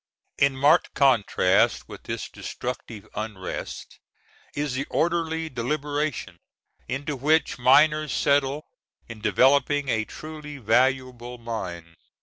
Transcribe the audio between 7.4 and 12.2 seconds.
miners settle in developing a truly valuable mine.